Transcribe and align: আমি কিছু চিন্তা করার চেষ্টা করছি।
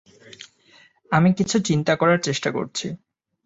আমি 1.11 1.29
কিছু 1.33 1.57
চিন্তা 1.59 1.93
করার 1.95 2.19
চেষ্টা 2.21 2.49
করছি। 2.51 2.87